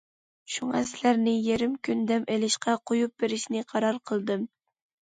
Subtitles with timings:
[0.53, 4.53] شۇڭا سىلەرنى يېرىم كۈن دەم ئېلىشقا قۇيۇپ بېرىشنى قارار قىلدىم.